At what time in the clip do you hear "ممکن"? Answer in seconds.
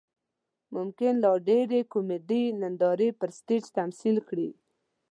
0.75-1.13